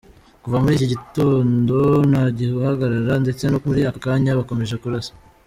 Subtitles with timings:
[0.43, 1.77] Kuva muri iki gitondo,
[2.09, 5.13] nta guhagarara; ndetse no muri aka kanya bakomeje kurasa.